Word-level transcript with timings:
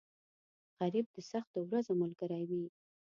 غریب 0.79 1.05
د 1.15 1.17
سختو 1.31 1.59
ورځو 1.67 1.93
ملګری 2.01 2.41
وي 2.49 2.65